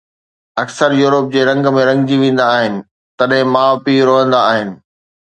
اڪثر 0.63 0.89
يورپ 1.01 1.27
جي 1.35 1.43
رنگ 1.51 1.69
۾ 1.77 1.85
رنگجي 1.91 2.19
ويندا 2.23 2.49
آهن، 2.57 2.81
تڏهن 3.19 3.47
ماءُ 3.55 3.81
پيءُ 3.85 4.05
روئندا 4.09 4.45
آهن 4.53 4.79